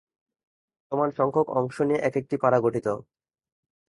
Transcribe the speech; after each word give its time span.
সমান 0.91 1.09
সংখ্যক 1.17 1.47
অংশ 1.51 1.75
নিয়ে 1.81 2.03
একেকটি 2.03 2.35
পারা 2.37 2.57
গঠিত। 2.59 2.87